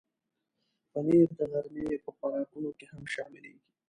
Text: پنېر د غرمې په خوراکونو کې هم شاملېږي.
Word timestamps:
پنېر 0.91 1.27
د 1.37 1.39
غرمې 1.51 1.87
په 2.03 2.09
خوراکونو 2.17 2.69
کې 2.77 2.85
هم 2.91 3.03
شاملېږي. 3.13 3.63